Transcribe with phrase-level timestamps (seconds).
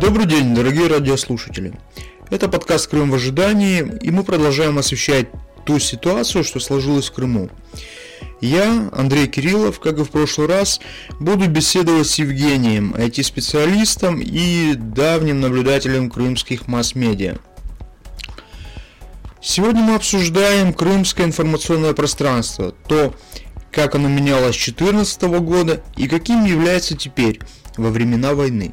[0.00, 1.74] Добрый день, дорогие радиослушатели.
[2.30, 5.26] Это подкаст «Крым в ожидании», и мы продолжаем освещать
[5.66, 7.50] ту ситуацию, что сложилась в Крыму.
[8.40, 10.80] Я, Андрей Кириллов, как и в прошлый раз,
[11.20, 17.36] буду беседовать с Евгением, IT-специалистом и давним наблюдателем крымских масс-медиа.
[19.42, 23.14] Сегодня мы обсуждаем крымское информационное пространство, то,
[23.70, 27.38] как оно менялось с 2014 года и каким является теперь,
[27.76, 28.72] во времена войны.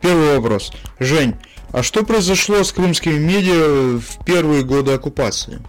[0.00, 0.72] Первый вопрос.
[0.98, 1.36] Жень,
[1.72, 5.60] а что произошло с крымскими медиа в первые годы оккупации?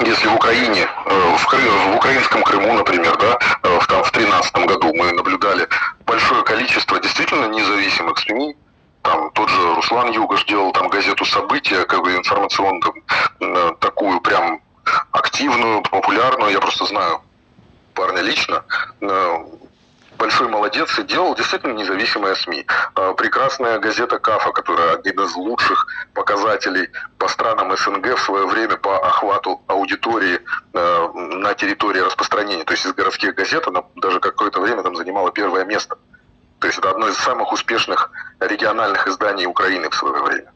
[0.00, 4.10] Если в Украине, э, в, Крым, в украинском Крыму, например, да, э, в, там, в
[4.10, 5.68] 2013 году мы наблюдали
[6.04, 8.56] большое количество действительно независимых СМИ,
[9.02, 12.94] там тот же Руслан Югош делал там газету «События», как бы информационную,
[13.40, 14.60] э, такую прям
[15.12, 17.20] активную, популярную, я просто знаю
[17.94, 18.64] парня лично,
[20.18, 22.66] большой молодец и делал действительно независимые СМИ.
[22.94, 28.76] А, прекрасная газета «Кафа», которая один из лучших показателей по странам СНГ в свое время
[28.76, 30.40] по охвату аудитории
[30.72, 32.64] а, на территории распространения.
[32.64, 35.96] То есть из городских газет она даже какое-то время там занимала первое место.
[36.60, 40.52] То есть это одно из самых успешных региональных изданий Украины в свое время.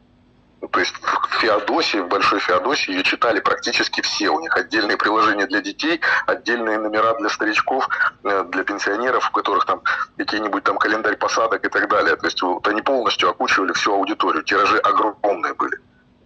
[0.61, 4.29] Ну, то есть в Феодосии, в Большой Феодосии ее читали практически все.
[4.29, 7.87] У них отдельные приложения для детей, отдельные номера для старичков,
[8.23, 9.81] э, для пенсионеров, у которых там
[10.17, 12.15] какие-нибудь там календарь посадок и так далее.
[12.17, 14.43] То есть вот они полностью окучивали всю аудиторию.
[14.43, 15.77] Тиражи огромные были.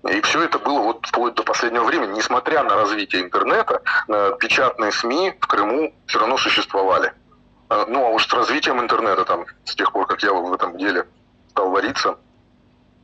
[0.09, 2.17] И все это было вот вплоть до последнего времени.
[2.17, 3.81] Несмотря на развитие интернета,
[4.39, 7.13] печатные СМИ в Крыму все равно существовали.
[7.69, 10.77] Э, ну а уж с развитием интернета, там, с тех пор, как я в этом
[10.77, 11.07] деле
[11.49, 12.17] стал вариться,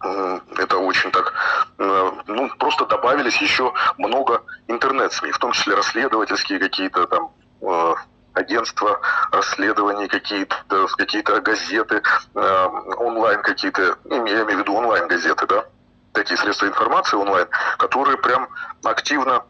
[0.01, 1.33] это очень так,
[1.77, 7.93] э, ну, просто добавились еще много интернет-СМИ, в том числе расследовательские какие-то там э,
[8.33, 8.99] агентства
[9.31, 10.55] расследований, какие-то
[10.97, 12.01] какие газеты,
[12.35, 15.65] э, онлайн какие-то, я имею в виду онлайн-газеты, да,
[16.13, 18.47] такие средства информации онлайн, которые прям
[18.83, 19.43] активно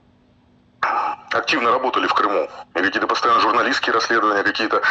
[1.32, 2.50] активно работали в Крыму.
[2.74, 4.82] Какие-то постоянно журналистские расследования, какие-то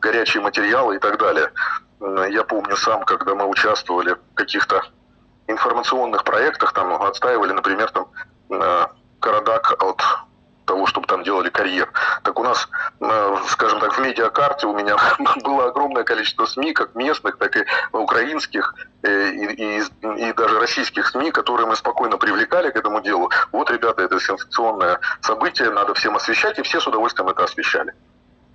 [0.00, 1.52] горячие материалы и так далее.
[2.00, 4.82] Я помню сам, когда мы участвовали в каких-то
[5.48, 8.06] информационных проектах, там отстаивали, например, там
[8.50, 8.86] э,
[9.20, 10.02] Карадак от
[10.68, 11.90] того, чтобы там делали карьер.
[12.22, 12.68] Так у нас,
[13.00, 14.96] э, скажем так, в медиакарте у меня
[15.42, 21.08] было огромное количество СМИ, как местных, так и украинских, э, и, и, и даже российских
[21.08, 23.30] СМИ, которые мы спокойно привлекали к этому делу.
[23.50, 27.94] Вот, ребята, это сенсационное событие, надо всем освещать, и все с удовольствием это освещали.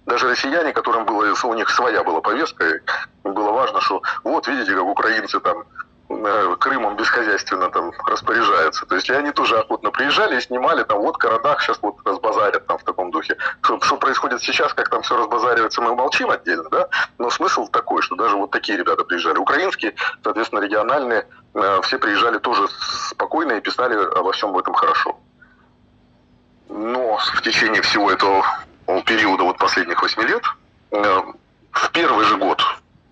[0.05, 2.81] Даже россияне, которым было, у них своя была повестка,
[3.23, 5.63] было важно, что вот, видите, как украинцы там
[6.09, 8.85] Э, Крымом бесхозяйственно там распоряжаются.
[8.85, 12.77] То есть они тоже охотно приезжали и снимали там вот Карадах сейчас вот разбазарят там
[12.77, 13.37] в таком духе.
[13.61, 16.89] Что, что происходит сейчас, как там все разбазаривается, мы молчим отдельно, да?
[17.17, 19.37] Но смысл такой, что даже вот такие ребята приезжали.
[19.37, 22.67] Украинские, соответственно, региональные, э, все приезжали тоже
[23.09, 25.17] спокойно и писали обо всем этом хорошо.
[26.69, 28.45] Но в течение всего этого
[29.05, 30.43] периода вот последних восьми лет
[30.91, 31.21] э,
[31.71, 32.63] в первый же год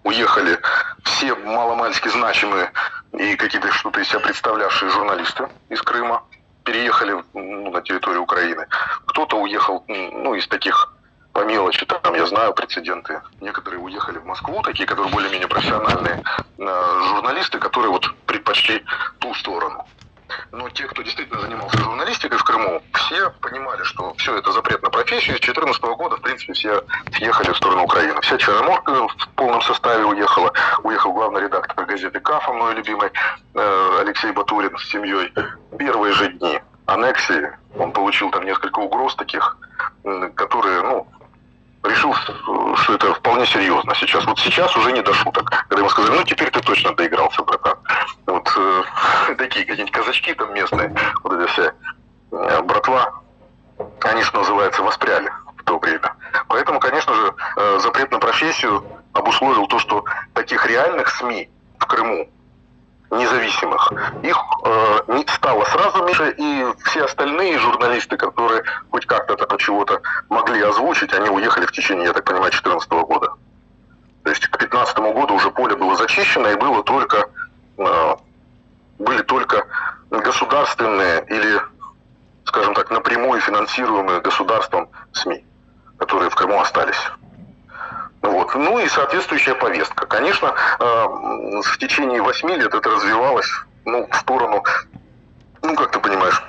[0.03, 0.59] уехали
[1.03, 2.71] все маломальски значимые
[3.13, 6.23] и какие-то что-то из себя представлявшие журналисты из Крыма,
[6.63, 8.65] переехали ну, на территорию Украины.
[9.05, 10.93] Кто-то уехал ну, из таких
[11.33, 13.21] по мелочи, там я знаю прецеденты.
[13.39, 16.23] Некоторые уехали в Москву, такие, которые более-менее профессиональные
[16.57, 18.83] э, журналисты, которые вот предпочли
[19.19, 19.85] ту сторону.
[20.51, 24.89] Но те, кто действительно занимался журналистикой в Крыму, все понимали, что все это запрет на
[24.89, 25.37] профессию.
[25.37, 26.83] С 2014 года, в принципе, все
[27.15, 28.19] съехали в сторону Украины.
[28.21, 30.53] Вся Черноморка в полном составе уехала.
[30.83, 33.09] Уехал главный редактор газеты «Кафа», мой любимый,
[33.53, 35.33] э, Алексей Батурин с семьей.
[35.77, 39.57] Первые же дни аннексии он получил там несколько угроз таких,
[40.35, 41.07] которые, ну,
[41.83, 44.25] решил, что это вполне серьезно сейчас.
[44.25, 45.49] Вот сейчас уже не до шуток.
[45.67, 47.77] Когда ему сказали, ну теперь ты точно доигрался, братан.
[48.25, 48.83] Вот э,
[49.37, 50.93] такие какие-нибудь казачки там местные,
[51.23, 51.73] вот эти все
[52.31, 53.13] э, братва,
[54.01, 56.13] они, что называется, воспряли в то время.
[56.47, 61.49] Поэтому, конечно же, э, запрет на профессию обусловил то, что таких реальных СМИ
[61.79, 62.29] в Крыму
[63.11, 63.91] независимых.
[64.23, 70.01] Их э, не стало сразу меньше, и все остальные журналисты, которые хоть как-то там чего-то
[70.29, 73.33] могли озвучить, они уехали в течение, я так понимаю, 2014 года.
[74.23, 77.27] То есть к 2015 году уже поле было зачищено, и было только,
[77.77, 78.15] э,
[78.99, 79.65] были только
[80.09, 81.61] государственные или,
[82.45, 85.43] скажем так, напрямую финансируемые государством СМИ,
[85.97, 87.11] которые в Крыму остались.
[88.21, 88.53] Вот.
[88.55, 90.05] Ну и соответствующая повестка.
[90.05, 93.49] Конечно, э, в течение восьми лет это развивалось
[93.85, 94.63] ну, в сторону,
[95.63, 96.41] ну как ты понимаешь,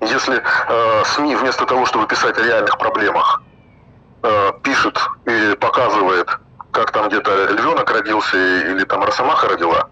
[0.00, 3.42] если э, СМИ вместо того, чтобы писать о реальных проблемах,
[4.22, 6.28] э, пишет и показывает,
[6.72, 9.88] как там где-то львенок родился или там росомаха родила.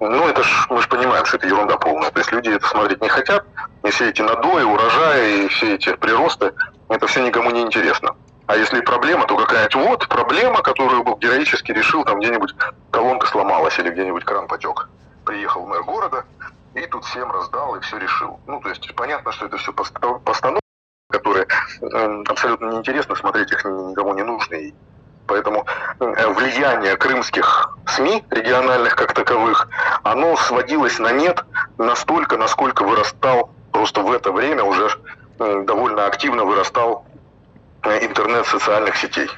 [0.00, 2.10] Ну, это ж, мы же понимаем, что это ерунда полная.
[2.10, 3.46] То есть люди это смотреть не хотят,
[3.82, 6.52] и все эти надои, урожаи, и все эти приросты,
[6.88, 8.14] это все никому не интересно.
[8.46, 12.54] А если проблема, то какая-нибудь вот проблема, которую бы героически решил, там где-нибудь
[12.90, 14.88] колонка сломалась или где-нибудь кран потек.
[15.24, 16.24] Приехал мэр города,
[16.74, 18.38] и тут всем раздал и все решил.
[18.46, 20.62] Ну, то есть понятно, что это все постановки,
[21.10, 21.46] которые
[21.80, 24.74] э, абсолютно неинтересно смотреть, их никому не нужны.
[25.26, 25.66] Поэтому
[25.98, 29.68] э, влияние крымских СМИ, региональных как таковых,
[30.04, 31.44] оно сводилось на нет
[31.78, 34.88] настолько, насколько вырастал просто в это время уже
[35.40, 37.04] э, довольно активно вырастал
[38.02, 39.28] интернет социальных сетей.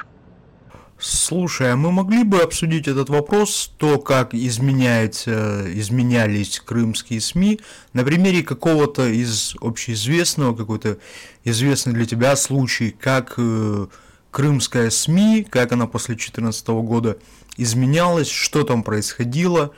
[1.00, 7.60] Слушай, а мы могли бы обсудить этот вопрос, то, как изменяется, изменялись крымские СМИ,
[7.92, 10.98] на примере какого-то из общеизвестного, какой-то
[11.44, 13.86] известный для тебя случай, как э,
[14.32, 17.18] крымская СМИ, как она после 2014 года
[17.56, 19.70] изменялась, что там происходило,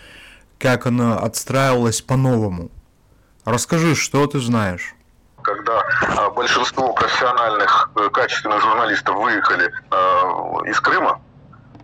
[0.58, 2.70] как она отстраивалась по-новому.
[3.44, 4.94] Расскажи, что ты знаешь
[5.42, 5.82] когда
[6.16, 11.20] а, большинство профессиональных, э, качественных журналистов выехали а, из Крыма,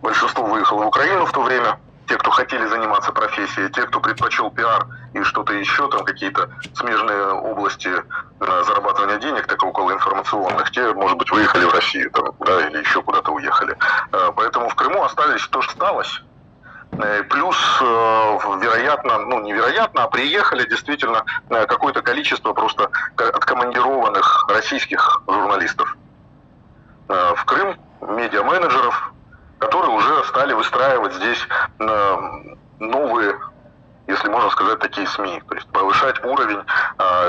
[0.01, 4.49] большинство выехало в Украину в то время, те, кто хотели заниматься профессией, те, кто предпочел
[4.49, 10.93] пиар и что-то еще, там какие-то смежные области э, зарабатывания денег, так около информационных, те,
[10.93, 13.75] может быть, выехали в Россию там, да, или еще куда-то уехали.
[14.13, 16.21] Э, поэтому в Крыму остались то, что осталось.
[16.91, 25.21] Э, плюс, э, вероятно, ну невероятно, а приехали действительно э, какое-то количество просто откомандированных российских
[25.27, 25.95] журналистов
[27.07, 29.13] в Крым, медиа-менеджеров,
[29.59, 31.39] которые уже стали выстраивать здесь
[32.79, 33.39] новые,
[34.07, 36.61] если можно сказать, такие СМИ, то есть повышать уровень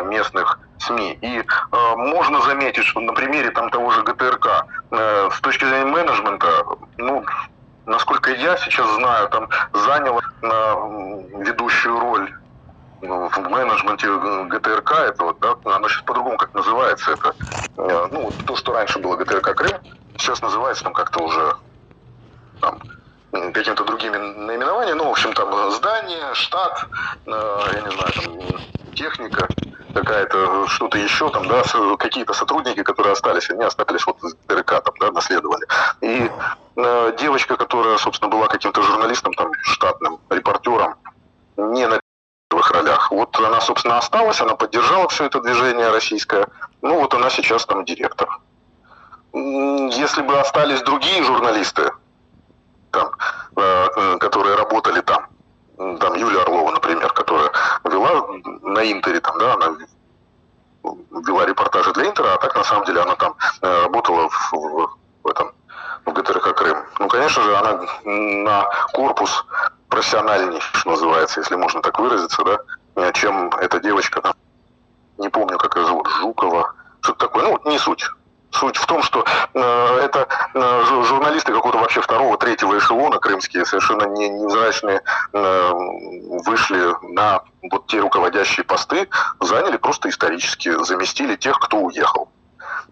[0.06, 1.16] местных СМИ.
[1.22, 1.44] И
[1.96, 6.64] можно заметить, что на примере там того же ГТРК с точки зрения менеджмента,
[6.96, 7.25] ну,
[7.88, 10.23] насколько я сейчас знаю, там заняла
[11.43, 12.35] ведущую роль
[13.00, 14.08] ну, в менеджменте
[14.49, 17.35] ГТРК, это вот, да, оно сейчас по-другому как называется, это,
[17.76, 19.79] э, ну, то, что раньше было ГТРК Крым,
[20.17, 21.56] сейчас называется там как-то уже
[22.61, 22.81] там,
[23.52, 26.87] каким-то другими наименованиями, ну, в общем, там здание, штат,
[27.26, 29.46] э, я не знаю, там техника,
[29.94, 31.62] какая-то, что-то еще там, да,
[31.99, 34.17] какие-то сотрудники, которые остались, они остались вот
[34.49, 35.67] ДРК там, да, наследовали.
[36.00, 36.31] И
[37.19, 40.95] девочка, которая, собственно, была каким-то журналистом, там, штатным репортером,
[41.57, 42.01] не на
[42.49, 43.11] первых ролях.
[43.11, 46.47] Вот она, собственно, осталась, она поддержала все это движение российское.
[46.83, 48.29] Ну, вот она сейчас там директор.
[49.33, 51.91] Если бы остались другие журналисты,
[52.91, 53.11] там,
[53.57, 55.27] э, э которые работали там,
[55.77, 57.51] там Юлия Орлова, например, которая
[57.85, 58.27] вела
[58.63, 59.77] на Интере, там, да, она
[61.27, 64.97] вела репортажи для Интера, а так на самом деле она там э, работала в, в,
[65.25, 65.53] в этом
[66.05, 66.79] в ГТРК Крым.
[66.99, 69.45] Ну, конечно же, она на корпус
[69.89, 74.35] профессиональней, что называется, если можно так выразиться, да, чем эта девочка, там,
[75.19, 78.05] не помню, как ее зовут, Жукова, что-то такое, ну, не суть.
[78.50, 84.05] Суть в том, что э, это э, журналисты какого-то вообще второго, третьего эшелона крымские, совершенно
[84.05, 85.03] не, невзрачные,
[85.35, 85.73] э,
[86.47, 89.09] вышли на вот те руководящие посты,
[89.41, 92.31] заняли просто исторически, заместили тех, кто уехал.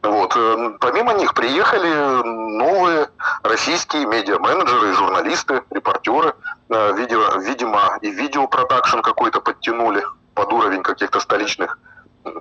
[0.07, 0.37] Вот.
[0.37, 3.09] Э, помимо них приехали новые
[3.43, 6.35] российские медиа-менеджеры, журналисты, репортеры.
[6.69, 10.05] Э, видимо, видимо, и видеопродакшн какой-то подтянули
[10.35, 11.79] под уровень каких-то столичных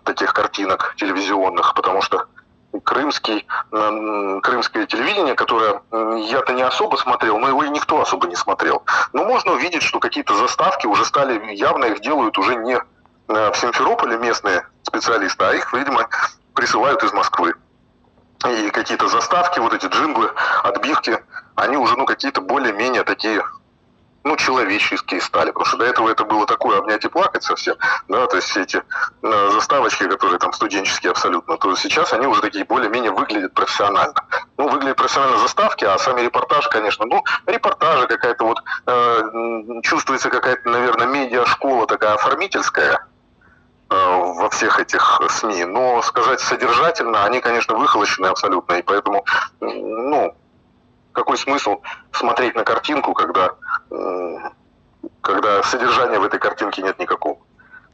[0.03, 2.25] таких картинок телевизионных, потому что
[2.83, 8.83] крымский, крымское телевидение, которое я-то не особо смотрел, но его и никто особо не смотрел.
[9.13, 13.55] Но можно увидеть, что какие-то заставки уже стали, явно их делают уже не э, в
[13.55, 16.09] Симферополе местные специалисты, а их, видимо,
[16.55, 17.53] присылают из Москвы.
[18.51, 20.31] И какие-то заставки, вот эти джинглы,
[20.63, 21.23] отбивки,
[21.55, 23.43] они уже, ну, какие-то более-менее такие
[24.25, 27.75] ну, человеческие стали, потому что до этого это было такое обнять и плакать совсем,
[28.07, 28.81] да, то есть все эти
[29.21, 34.15] э, заставочки, которые там студенческие абсолютно, то сейчас они уже такие более-менее выглядят профессионально.
[34.57, 39.21] Ну, выглядят профессионально заставки, а сами репортажи, конечно, ну, репортажи какая-то вот, э,
[39.83, 43.05] чувствуется какая-то, наверное, медиа-школа такая оформительская,
[43.89, 49.25] во всех этих СМИ, но сказать содержательно, они, конечно, выхолощены абсолютно, и поэтому,
[49.61, 50.35] ну,
[51.11, 53.55] какой смысл смотреть на картинку, когда,
[55.21, 57.37] когда содержания в этой картинке нет никакого.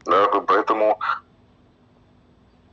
[0.06, 1.00] Да, поэтому,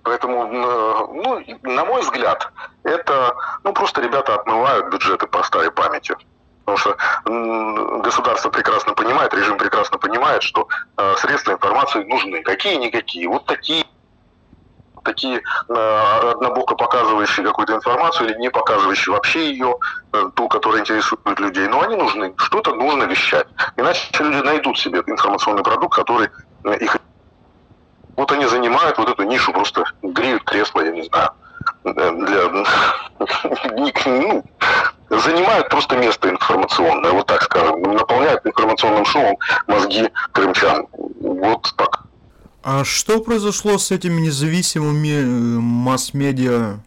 [0.03, 2.51] поэтому, ну, на мой взгляд,
[2.85, 3.35] это,
[3.65, 6.17] ну, просто ребята отмывают бюджеты по старой памяти.
[6.69, 12.43] Потому что государство прекрасно понимает, режим прекрасно понимает, что э, средства информации нужны.
[12.43, 13.27] Какие-никакие.
[13.27, 13.87] Вот такие
[15.03, 19.79] такие э, однобоко показывающие какую-то информацию или не показывающие вообще ее,
[20.13, 21.67] э, ту, которая интересует людей.
[21.69, 22.35] Но они нужны.
[22.37, 23.47] Что-то нужно вещать.
[23.79, 26.29] Иначе люди найдут себе информационный продукт, который
[26.65, 26.99] э, их...
[28.17, 31.31] Вот они занимают вот эту нишу, просто греют кресло, я не знаю,
[31.85, 32.65] для...
[34.07, 34.45] ну,
[35.11, 39.37] занимают просто место информационное, вот так скажем, наполняют информационным шумом
[39.67, 40.87] мозги крымчан.
[41.21, 42.05] Вот так.
[42.63, 46.81] А что произошло с этими независимыми э, масс-медиа,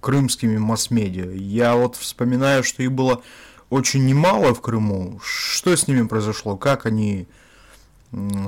[0.00, 1.30] крымскими масс-медиа?
[1.32, 3.22] Я вот вспоминаю, что их было
[3.68, 5.20] очень немало в Крыму.
[5.22, 6.56] Что с ними произошло?
[6.56, 7.28] Как они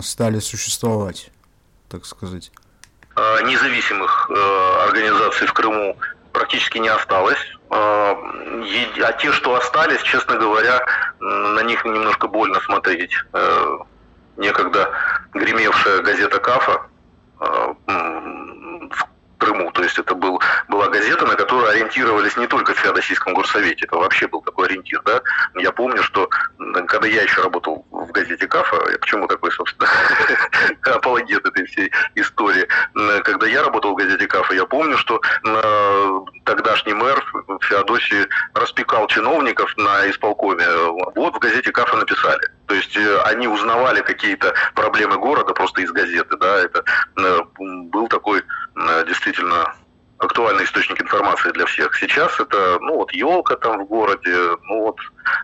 [0.03, 1.31] стали существовать,
[1.89, 2.51] так сказать?
[3.15, 5.97] А, независимых э, организаций в Крыму
[6.33, 7.39] практически не осталось.
[7.71, 8.17] А,
[9.03, 10.85] а те, что остались, честно говоря,
[11.21, 13.15] на них немножко больно смотреть.
[13.33, 13.79] Э,
[14.37, 14.91] некогда
[15.33, 16.83] гремевшая газета «Кафа»
[17.41, 19.09] э, в
[19.39, 19.73] Крыму.
[19.73, 23.97] То есть это был, была газета, на которую ориентировались не только в Феодосийском горсовете, это
[23.97, 25.03] вообще был такой ориентир.
[25.05, 25.21] Да?
[25.57, 26.29] Я помню, что
[26.87, 29.89] когда я еще работал в газете КАФа, почему такой, собственно,
[30.85, 32.69] апологет этой всей истории,
[33.23, 35.21] когда я работал в газете КАФа, я помню, что
[36.45, 37.25] тогдашний мэр
[37.63, 40.67] Феодосии распекал чиновников на исполкоме.
[41.15, 42.49] Вот в газете КАФа написали.
[42.67, 46.37] То есть э, они узнавали какие-то проблемы города просто из газеты.
[46.39, 46.59] Да?
[46.61, 46.85] Это
[47.19, 49.75] э, был такой э, действительно
[50.23, 51.95] актуальный источник информации для всех.
[51.97, 54.99] Сейчас это, ну вот елка там в городе, ну вот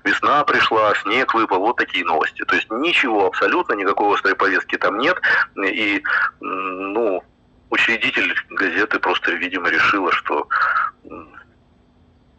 [0.04, 2.44] весна пришла, снег выпал, вот такие новости.
[2.44, 5.20] То есть ничего абсолютно, никакой острой повестки там нет.
[5.56, 6.02] И,
[6.40, 7.22] ну,
[7.70, 10.46] учредитель газеты просто, видимо, решила, что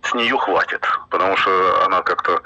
[0.04, 2.42] с нее хватит, потому что она как-то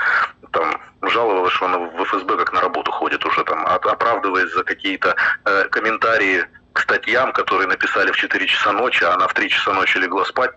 [0.51, 5.15] там жаловалась, что она в ФСБ как на работу ходит уже там, оправдываясь за какие-то
[5.45, 9.73] э, комментарии к статьям, которые написали в 4 часа ночи, а она в 3 часа
[9.73, 10.51] ночи легла спать,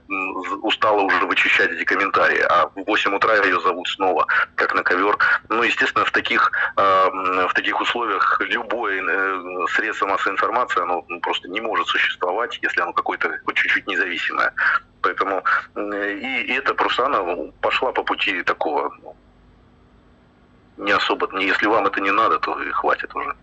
[0.62, 5.18] устала уже вычищать эти комментарии, а в 8 утра ее зовут снова, как на ковер.
[5.50, 11.60] Ну, естественно, в таких, в таких условиях любое э, средство массовой информации, оно просто не
[11.60, 14.52] может существовать, если оно какое-то хоть чуть-чуть независимое.
[15.02, 15.44] Поэтому
[15.76, 17.22] и, и эта просто она
[17.60, 19.16] пошла по пути такого ну,
[20.78, 23.34] не особо, если вам это не надо, то и хватит уже.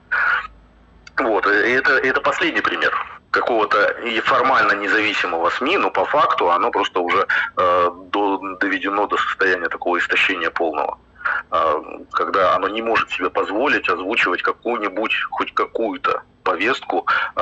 [1.17, 2.93] Вот, и это, это последний пример
[3.31, 7.27] какого-то формально независимого СМИ, но по факту оно просто уже
[7.57, 10.99] э, до, доведено до состояния такого истощения полного.
[11.51, 17.41] Э, когда оно не может себе позволить озвучивать какую-нибудь, хоть какую-то повестку э,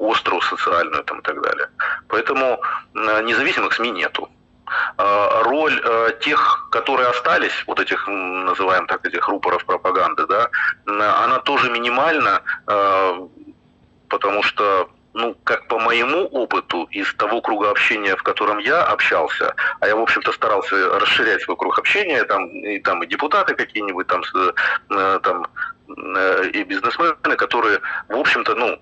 [0.00, 1.68] острую, социальную там, и так далее.
[2.08, 2.60] Поэтому
[2.94, 4.28] э, независимых СМИ нету.
[4.96, 10.50] Э, роль э, тех, которые остались, вот этих, называем так, этих рупоров пропаганды, да,
[10.86, 13.28] она тоже минимальна, э,
[14.08, 19.54] потому что ну, как по моему опыту, из того круга общения, в котором я общался,
[19.80, 24.06] а я, в общем-то, старался расширять свой круг общения, там и, там, и депутаты какие-нибудь,
[24.06, 24.22] там,
[25.22, 25.46] там
[26.52, 28.80] и бизнесмены, которые, в общем-то, ну,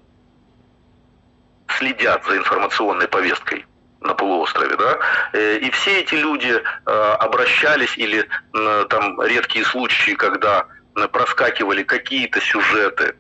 [1.79, 3.65] следят за информационной повесткой
[4.07, 4.99] на полуострове, да,
[5.33, 6.53] э, и все эти люди
[6.87, 8.29] э, обращались или
[8.89, 10.67] там редкие случаи, когда
[11.13, 13.15] проскакивали какие-то сюжеты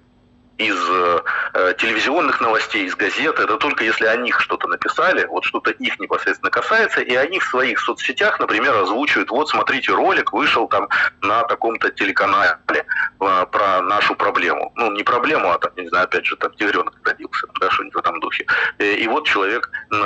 [0.59, 5.71] из э, телевизионных новостей, из газет, это только если о них что-то написали, вот что-то
[5.71, 10.89] их непосредственно касается, и они в своих соцсетях, например, озвучивают, вот смотрите, ролик вышел там
[11.21, 14.73] на таком-то телеканале э, про нашу проблему.
[14.77, 17.99] Ну, не проблему, а там, не знаю, опять же, там тигренок родился, да, что-нибудь в
[17.99, 18.47] этом духе.
[18.79, 19.97] И, э, и вот человек э,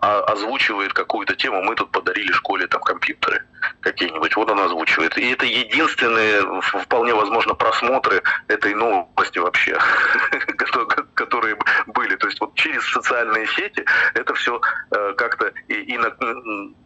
[0.00, 3.44] озвучивает какую-то тему, мы тут подарили школе там компьютеры
[3.80, 5.16] какие-нибудь, вот он озвучивает.
[5.18, 9.73] И это единственные, вполне возможно, просмотры этой новости вообще
[11.14, 12.16] которые были.
[12.16, 15.98] То есть вот через социальные сети это все э, как-то и, и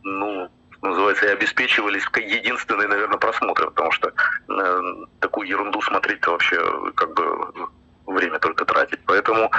[0.03, 0.49] ну,
[0.83, 4.13] называется, и обеспечивались единственные, наверное, просмотры, потому что
[4.49, 4.81] э,
[5.21, 7.69] такую ерунду смотреть-то вообще как бы
[8.07, 9.01] время только тратить.
[9.07, 9.51] Поэтому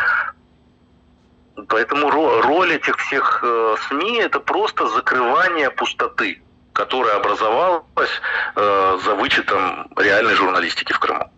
[1.67, 8.21] Поэтому роль этих всех э, СМИ это просто закрывание пустоты, которая образовалась
[8.55, 11.29] э, за вычетом реальной журналистики в Крыму.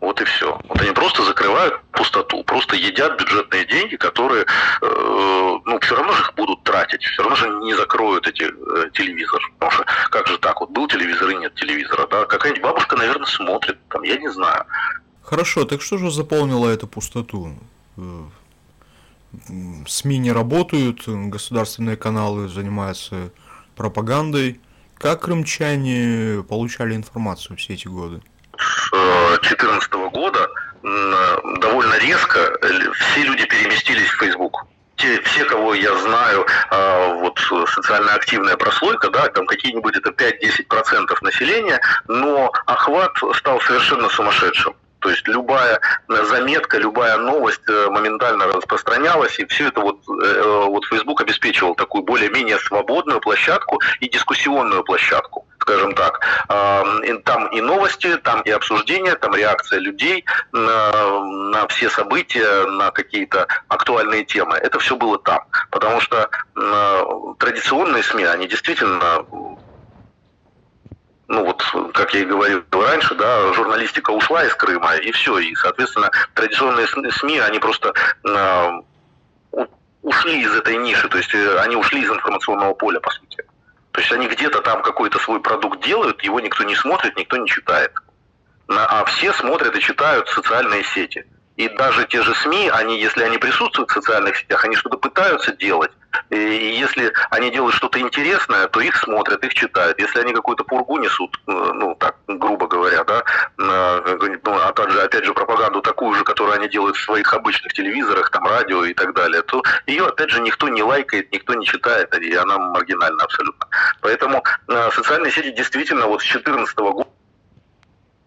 [0.00, 0.58] Вот и все.
[0.68, 6.22] Вот они просто закрывают пустоту, просто едят бюджетные деньги, которые, э, ну, все равно же
[6.22, 9.40] их будут тратить, все равно же не закроют эти э, телевизор.
[9.58, 12.24] Потому что как же так, вот был телевизор и нет телевизора, да?
[12.24, 14.64] Какая-нибудь бабушка, наверное, смотрит, там, я не знаю.
[15.22, 17.54] Хорошо, так что же заполнило эту пустоту?
[17.98, 18.22] Э,
[19.86, 23.32] СМИ не работают, государственные каналы занимаются
[23.76, 24.60] пропагандой.
[24.96, 28.22] Как крымчане получали информацию все эти годы?
[28.90, 30.48] 2014 года
[30.82, 32.58] довольно резко
[32.94, 34.66] все люди переместились в Facebook.
[34.96, 37.38] те, все, кого я знаю, э, вот
[37.74, 44.74] социально активная прослойка, да, там какие-нибудь это 5-10% населения, но охват стал совершенно сумасшедшим.
[45.00, 50.84] То есть любая заметка, любая новость э, моментально распространялась, и все это вот, э, вот
[50.84, 56.20] Facebook обеспечивал такую более-менее свободную площадку и дискуссионную площадку скажем так.
[57.24, 63.46] Там и новости, там и обсуждения, там реакция людей на, на все события, на какие-то
[63.68, 64.56] актуальные темы.
[64.56, 65.40] Это все было там.
[65.70, 66.28] Потому что
[67.38, 69.24] традиционные СМИ, они действительно
[71.28, 71.62] ну вот,
[71.94, 75.38] как я и говорил раньше, да, журналистика ушла из Крыма, и все.
[75.38, 78.70] И, соответственно, традиционные СМИ, они просто э,
[80.02, 83.44] ушли из этой ниши, то есть э, они ушли из информационного поля, по сути.
[83.92, 87.48] То есть они где-то там какой-то свой продукт делают, его никто не смотрит, никто не
[87.48, 87.92] читает.
[88.68, 91.26] А все смотрят и читают социальные сети.
[91.60, 95.52] И даже те же СМИ, они, если они присутствуют в социальных сетях, они что-то пытаются
[95.52, 95.90] делать.
[96.30, 100.00] И если они делают что-то интересное, то их смотрят, их читают.
[100.00, 103.22] Если они какую-то пургу несут, э, ну, так, грубо говоря, да,
[103.58, 108.30] ну, а также, опять же, пропаганду такую же, которую они делают в своих обычных телевизорах,
[108.30, 112.16] там, радио и так далее, то ее, опять же, никто не лайкает, никто не читает,
[112.16, 113.66] и она маргинальна абсолютно.
[114.00, 117.10] Поэтому э, социальные сети действительно вот с 2014 года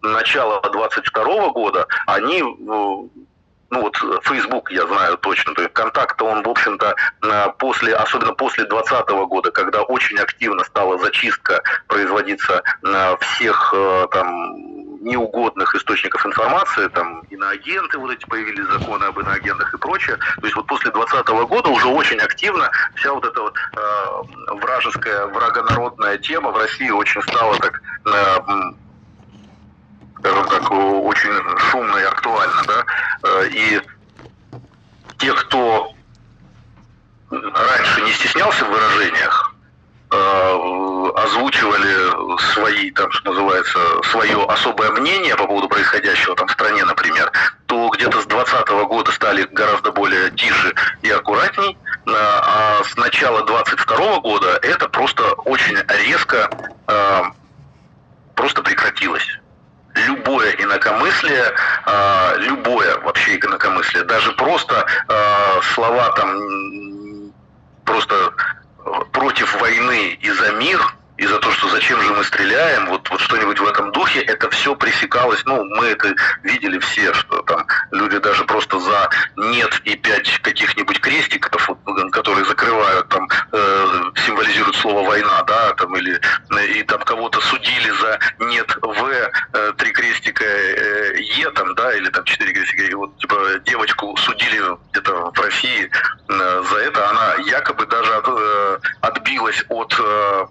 [0.08, 2.44] начала 22 года, они э,
[3.74, 6.94] ну вот Facebook я знаю точно, то есть контакт он, в общем-то,
[7.58, 12.62] после, особенно после 2020 года, когда очень активно стала зачистка производиться
[13.20, 19.78] всех э, там неугодных источников информации, там иноагенты вот эти появились, законы об иноагентах и
[19.78, 20.16] прочее.
[20.16, 25.26] То есть вот после 2020 года уже очень активно вся вот эта вот э, вражеская,
[25.26, 28.38] врагонародная тема в России очень стала так э,
[30.24, 32.84] скажем так, очень шумно и актуально, да,
[33.24, 33.80] э, и
[35.18, 35.92] те, кто
[37.30, 39.54] раньше не стеснялся в выражениях,
[40.10, 46.84] э, озвучивали свои, там, что называется, свое особое мнение по поводу происходящего там в стране,
[46.84, 47.30] например,
[47.66, 53.44] то где-то с 2020 года стали гораздо более тише и аккуратней, э, а с начала
[53.44, 56.48] 2022 года это просто очень резко
[58.34, 59.26] просто прекратилось
[59.94, 61.52] любое инакомыслие,
[61.86, 67.32] э, любое вообще инакомыслие, даже просто э, слова там
[67.84, 68.14] просто
[69.12, 70.80] против войны и за мир,
[71.24, 74.50] и за то, что зачем же мы стреляем, вот, вот что-нибудь в этом духе, это
[74.50, 79.96] все пресекалось, ну, мы это видели все, что там люди даже просто за нет и
[79.96, 81.70] пять каких-нибудь крестиков,
[82.12, 86.20] которые закрывают, там, э, символизируют слово война, да, там, или
[86.76, 92.10] и там кого-то судили за нет в, э, три крестика э, е, там, да, или
[92.10, 94.60] там четыре крестика, и вот, типа, девочку судили
[94.92, 95.90] где-то в России
[96.28, 100.46] э, за это, она якобы даже от, э, отбилась от э, Э,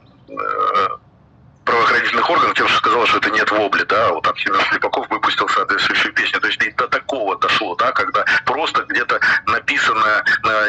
[1.66, 5.48] правоохранительных органов тем, что сказал, что это нет вобли, да, вот там Семен Слепаков выпустил
[5.48, 10.24] соответствующую песню, то есть и до такого дошло, да, когда просто где-то написано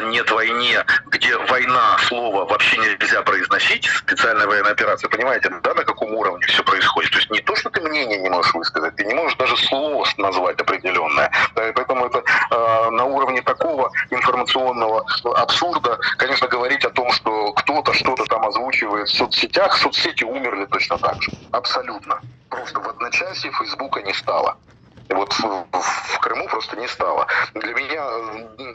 [0.04, 6.14] «нет войне», где война, слово вообще нельзя произносить, специальная военная операция, понимаете, да, на каком
[6.14, 9.14] уровне все происходит, то есть не то, что ты мнение не можешь высказать, ты не
[9.14, 15.04] можешь даже слово назвать определенное, да, и поэтому это э, на уровне такого информационного
[15.36, 18.43] абсурда, конечно, говорить о том, что кто-то что-то там
[18.74, 21.32] озвучивает в соцсетях, соцсети умерли точно так же.
[21.52, 22.20] Абсолютно.
[22.48, 24.56] Просто в одночасье Фейсбука не стало.
[25.08, 25.66] Вот в,
[26.24, 27.26] Крыму просто не стало.
[27.52, 28.02] Для меня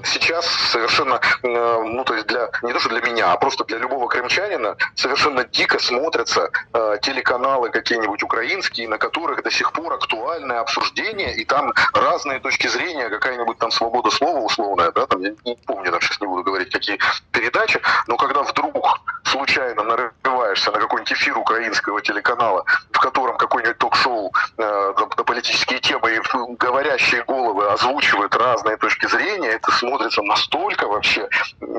[0.03, 4.07] сейчас совершенно, ну то есть для не то что для меня, а просто для любого
[4.07, 11.35] крымчанина совершенно дико смотрятся э, телеканалы какие-нибудь украинские, на которых до сих пор актуальное обсуждение,
[11.37, 15.91] и там разные точки зрения, какая-нибудь там свобода слова условная, да, там я не помню,
[15.91, 16.99] там сейчас не буду говорить, какие
[17.31, 24.31] передачи, но когда вдруг случайно нарываешься на какой-нибудь эфир украинского телеканала, в котором какой-нибудь ток-шоу
[24.57, 31.27] э, на политические темы и говорящие головы озвучивают разные точки зрения, это смотрится настолько вообще,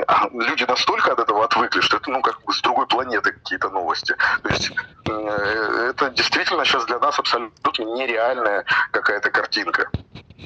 [0.07, 3.71] а, люди настолько от этого отвыкли, что это ну как бы с другой планеты какие-то
[3.71, 4.15] новости.
[4.43, 4.73] То есть
[5.09, 9.91] э, это действительно сейчас для нас абсолютно нереальная какая-то картинка.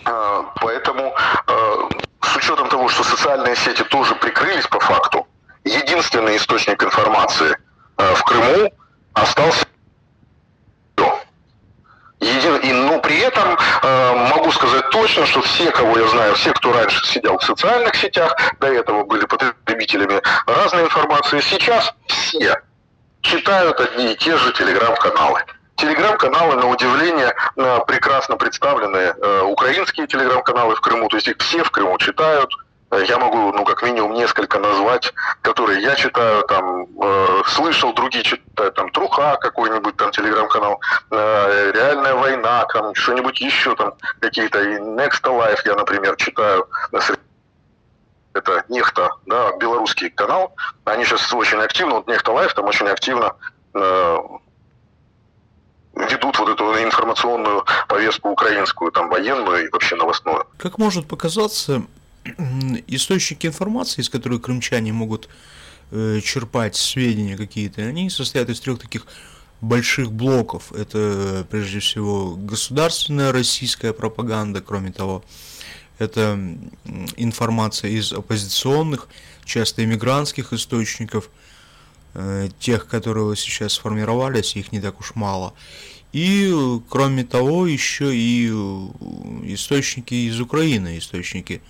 [0.07, 1.15] Э, поэтому
[1.47, 1.89] э,
[2.23, 5.27] с учетом того, что социальные сети тоже прикрылись по факту,
[5.65, 7.57] единственный источник информации
[7.97, 8.73] в Крыму
[9.15, 9.67] остался.
[12.25, 16.73] И, но при этом э, могу сказать точно, что все, кого я знаю, все, кто
[16.73, 22.57] раньше сидел в социальных сетях, до этого были потребителями разной информации, сейчас все
[23.21, 25.45] читают одни и те же телеграм-каналы.
[25.77, 27.35] Телеграм-каналы, на удивление,
[27.87, 29.15] прекрасно представлены.
[29.21, 32.51] Э, украинские телеграм-каналы в Крыму, то есть их все в Крыму читают,
[32.99, 38.75] я могу, ну, как минимум, несколько назвать, которые я читаю, там, э, слышал, другие читают,
[38.75, 40.81] там, Труха какой-нибудь, там, телеграм-канал,
[41.11, 46.69] э, Реальная война, там, что-нибудь еще, там, какие-то, и Nexta Live я, например, читаю,
[48.35, 50.55] это Нехта, да, белорусский канал,
[50.85, 53.35] они сейчас очень активно, вот Нехта Live там очень активно
[53.75, 54.19] э,
[55.95, 60.47] ведут вот эту информационную повестку украинскую, там, военную и вообще новостную.
[60.59, 61.83] Как может показаться,
[62.87, 65.29] источники информации, из которых крымчане могут
[65.91, 69.07] э, черпать сведения какие-то, они состоят из трех таких
[69.61, 70.73] больших блоков.
[70.73, 75.25] Это прежде всего государственная российская пропаганда, кроме того,
[75.99, 76.39] это
[77.17, 79.09] информация из оппозиционных,
[79.45, 81.31] часто иммигрантских источников,
[82.15, 85.55] э, тех, которые сейчас сформировались, их не так уж мало.
[86.13, 86.53] И,
[86.89, 88.53] кроме того, еще и э,
[89.53, 91.61] источники из Украины, источники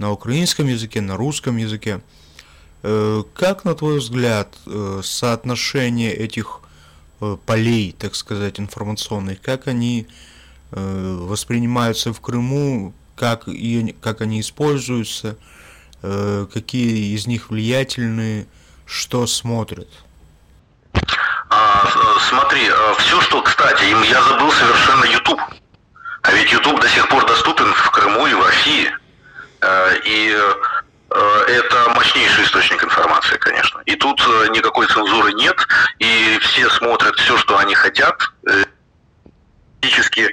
[0.00, 2.00] на украинском языке, на русском языке.
[2.82, 4.48] Э, как, на твой взгляд,
[5.02, 6.60] соотношение этих
[7.46, 10.06] полей, так сказать, информационных, как они
[10.70, 15.36] воспринимаются в Крыму как, и, как они используются,
[16.02, 18.46] э, какие из них влиятельные,
[18.86, 19.88] что смотрят?
[21.50, 21.86] А,
[22.30, 25.40] смотри, э, все, что, кстати, я забыл совершенно YouTube.
[26.22, 28.90] А ведь YouTube до сих пор доступен в Крыму и в России.
[29.62, 30.36] Э, и
[31.48, 33.80] это мощнейший источник информации, конечно.
[33.84, 34.20] И тут
[34.50, 35.56] никакой цензуры нет,
[35.98, 38.22] и все смотрят все, что они хотят.
[39.82, 40.32] Фактически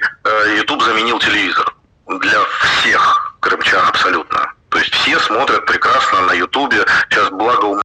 [0.56, 1.74] YouTube заменил телевизор
[2.06, 4.52] для всех крымчан абсолютно.
[4.68, 6.84] То есть все смотрят прекрасно на Ютубе.
[7.08, 7.82] Сейчас, благо, у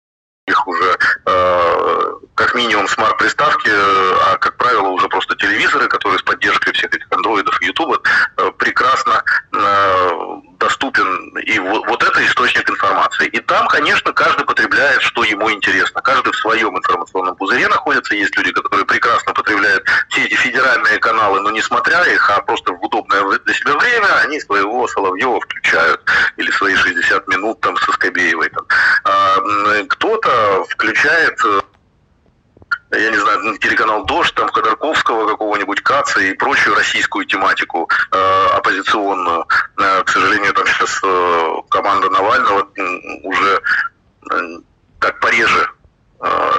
[0.48, 2.03] них уже э,
[2.36, 7.62] как минимум смарт-приставки, а как правило уже просто телевизоры, которые с поддержкой всех этих андроидов
[7.62, 8.00] и ютуба
[8.38, 10.10] э, прекрасно э,
[10.60, 11.38] доступен.
[11.40, 13.28] И вот, это источник информации.
[13.28, 16.02] И там, конечно, каждый потребляет, что ему интересно.
[16.02, 18.16] Каждый в своем информационном пузыре находится.
[18.16, 22.74] Есть люди, которые прекрасно потребляют все эти федеральные каналы, но не смотря их, а просто
[22.74, 26.02] в удобное для себя время, они своего Соловьева включают.
[26.38, 28.50] Или свои 60 минут там со Скобеевой.
[29.04, 29.38] А,
[29.90, 31.62] кто-то включает э,
[32.96, 39.46] я не знаю, телеканал «Дождь», там Ходорковского какого-нибудь, Каца и прочую российскую тематику э, оппозиционную.
[39.78, 42.68] Э, к сожалению, там сейчас э, команда Навального
[43.24, 43.62] уже
[44.32, 44.58] э,
[45.00, 45.70] так пореже
[46.22, 46.52] э,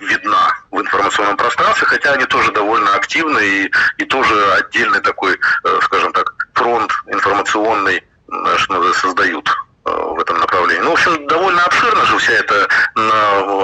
[0.00, 5.78] видна в информационном пространстве, хотя они тоже довольно активны и, и тоже отдельный такой, э,
[5.82, 9.48] скажем так, фронт информационный э, создают.
[9.88, 10.82] Э, в этом направлении.
[10.82, 12.68] Ну, в общем, довольно обширна же вся эта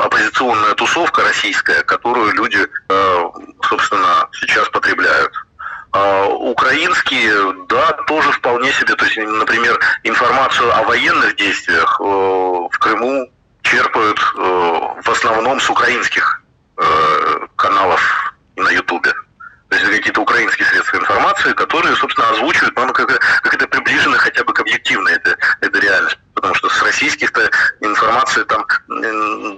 [0.04, 3.24] оппозиционная тусовка российская, которую люди, э,
[3.68, 5.32] собственно, сейчас потребляют.
[5.92, 12.78] А украинские, да, тоже вполне себе, то есть, например, информацию о военных действиях э, в
[12.78, 13.30] Крыму
[13.62, 16.42] черпают в основном с украинских
[17.56, 19.14] каналов на Ютубе.
[19.74, 23.08] То есть какие-то украинские средства информации, которые, собственно, озвучивают, но как,
[23.42, 26.16] как это приближено хотя бы к объективной это, это реальность.
[26.34, 28.64] Потому что с российских-то информации там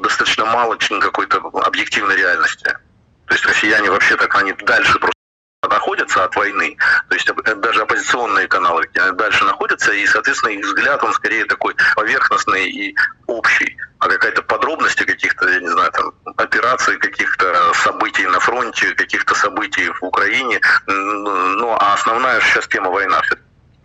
[0.01, 2.65] достаточно мало какой-то объективной реальности.
[3.27, 5.16] То есть россияне вообще так, они дальше просто
[5.69, 6.77] находятся от войны,
[7.09, 12.69] то есть даже оппозиционные каналы дальше находятся, и, соответственно, их взгляд, он скорее такой поверхностный
[12.69, 18.95] и общий, а какая-то подробности каких-то, я не знаю, там, операций, каких-то событий на фронте,
[18.95, 23.37] каких-то событий в Украине, ну, а основная сейчас тема война все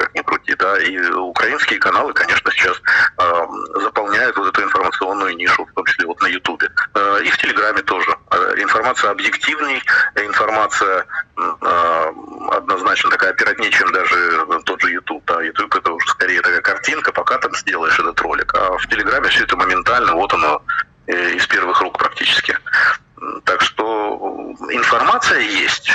[0.02, 2.82] как ни крути, да, и украинские каналы, конечно, сейчас
[3.18, 3.48] э,
[3.82, 6.70] заполняют вот эту информационную нишу, в том числе вот на Ютубе.
[6.96, 8.18] Э, и в Телеграме тоже.
[8.32, 9.82] Э, информация объективней,
[10.16, 11.06] информация
[11.38, 12.14] э,
[12.52, 15.24] однозначно такая оперативнее, чем даже тот же Ютуб.
[15.26, 15.42] Да.
[15.42, 18.54] Ютуб это уже скорее такая картинка, пока там сделаешь этот ролик.
[18.56, 20.64] А в Телеграме все это моментально, вот оно
[21.08, 22.58] э, из первых рук практически.
[23.46, 25.92] Так что информация есть.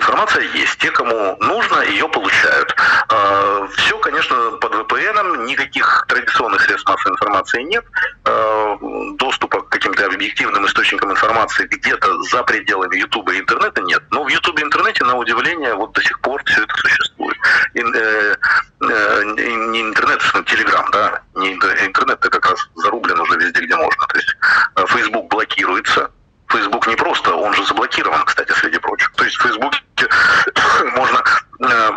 [0.00, 0.78] Информация есть.
[0.78, 2.74] Те, кому нужно, ее получают.
[3.08, 7.84] А, Все, конечно, под VPN, никаких традиционных средств массовой информации нет.
[8.24, 8.78] А,
[9.18, 14.02] доступа к каким-то объективным источникам информации где-то за пределами YouTube и интернета нет.
[14.10, 17.36] Но в YouTube и интернете, на удивление, вот до сих пор все это существует.
[17.74, 18.36] И, э,
[18.80, 23.76] э, не интернет, а Телеграм, да, не интернет, это как раз зарублен уже везде, где
[23.76, 24.06] можно.
[24.06, 24.34] То есть
[24.76, 26.10] э, Facebook блокируется,
[26.50, 29.12] Facebook не просто, он же заблокирован, кстати, среди прочих.
[29.12, 29.72] То есть в Facebook
[30.96, 31.22] можно
[31.60, 31.90] э,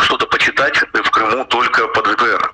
[0.00, 2.50] что-то почитать в Крыму только под VPN.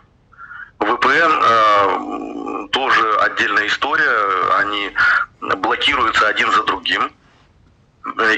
[0.81, 4.93] VPN э, тоже отдельная история, они
[5.41, 7.11] блокируются один за другим.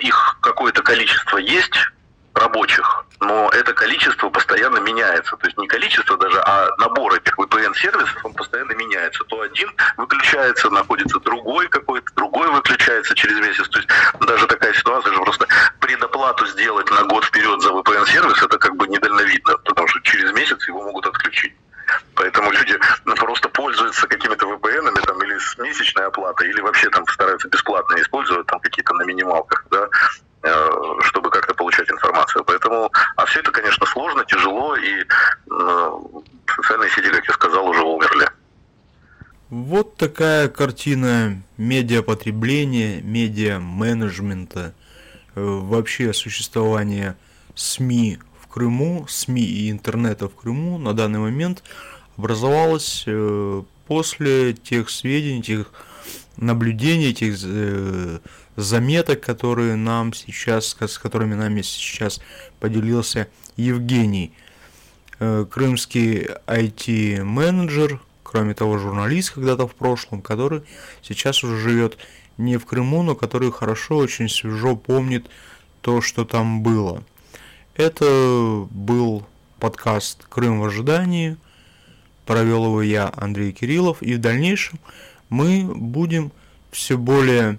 [0.00, 1.76] Их какое-то количество есть,
[2.36, 5.36] рабочих, но это количество постоянно меняется.
[5.36, 9.24] То есть не количество даже, а набор этих VPN-сервисов, он постоянно меняется.
[9.24, 13.68] То один выключается, находится другой какой-то, другой выключается через месяц.
[13.68, 13.88] То есть
[14.20, 15.46] даже такая ситуация, что просто
[15.80, 20.66] предоплату сделать на год вперед за VPN-сервис, это как бы недальновидно, потому что через месяц
[20.68, 21.54] его могут отключить.
[22.14, 22.78] Поэтому люди
[23.16, 28.46] просто пользуются какими-то VPN-ами там, или с месячной оплатой, или вообще там стараются бесплатно использовать
[28.46, 29.88] там какие-то на минималках, да,
[30.42, 30.70] э,
[31.02, 32.42] чтобы как-то получать информацию.
[32.66, 35.04] Поэтому, а все это, конечно, сложно, тяжело, и
[35.50, 35.90] э,
[36.56, 38.28] социальные сети, как я сказал, уже умерли.
[39.50, 44.74] Вот такая картина медиапотребления, медиа-менеджмента,
[45.34, 47.16] э, вообще существования
[47.54, 51.62] СМИ в Крыму, СМИ и интернета в Крыму на данный момент
[52.16, 55.70] образовалась э, после тех сведений, тех
[56.36, 58.18] наблюдений, тех э,
[58.56, 62.20] заметок, которые нам сейчас, с которыми нами сейчас
[62.58, 64.32] поделился Евгений,
[65.18, 70.62] крымский IT-менеджер, кроме того, журналист когда-то в прошлом, который
[71.02, 71.96] сейчас уже живет
[72.38, 75.26] не в Крыму, но который хорошо, очень свежо помнит
[75.80, 77.02] то, что там было.
[77.76, 79.26] Это был
[79.58, 81.36] подкаст «Крым в ожидании».
[82.26, 84.02] Провел его я, Андрей Кириллов.
[84.02, 84.80] И в дальнейшем
[85.28, 86.32] мы будем
[86.72, 87.58] все более,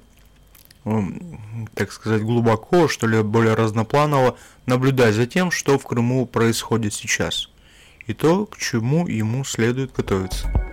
[1.74, 7.50] так сказать, глубоко, что ли, более разнопланово наблюдать за тем, что в Крыму происходит сейчас.
[8.06, 10.67] И то, к чему ему следует готовиться.